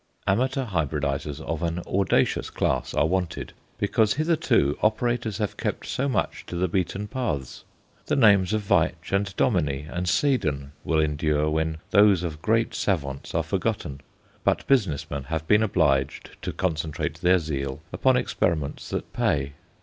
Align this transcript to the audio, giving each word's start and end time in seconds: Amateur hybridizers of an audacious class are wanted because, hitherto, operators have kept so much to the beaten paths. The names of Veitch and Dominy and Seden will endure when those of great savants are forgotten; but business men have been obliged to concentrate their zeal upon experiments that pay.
Amateur 0.25 0.65
hybridizers 0.65 1.39
of 1.41 1.61
an 1.61 1.83
audacious 1.85 2.49
class 2.49 2.95
are 2.95 3.05
wanted 3.05 3.53
because, 3.77 4.15
hitherto, 4.15 4.75
operators 4.81 5.37
have 5.37 5.57
kept 5.57 5.85
so 5.85 6.09
much 6.09 6.43
to 6.47 6.55
the 6.55 6.67
beaten 6.67 7.07
paths. 7.07 7.63
The 8.07 8.15
names 8.15 8.51
of 8.51 8.61
Veitch 8.63 9.11
and 9.11 9.31
Dominy 9.35 9.85
and 9.87 10.07
Seden 10.09 10.71
will 10.83 10.99
endure 10.99 11.51
when 11.51 11.77
those 11.91 12.23
of 12.23 12.41
great 12.41 12.73
savants 12.73 13.35
are 13.35 13.43
forgotten; 13.43 14.01
but 14.43 14.65
business 14.65 15.07
men 15.11 15.25
have 15.25 15.47
been 15.47 15.61
obliged 15.61 16.31
to 16.41 16.51
concentrate 16.51 17.21
their 17.21 17.37
zeal 17.37 17.79
upon 17.93 18.17
experiments 18.17 18.89
that 18.89 19.13
pay. 19.13 19.53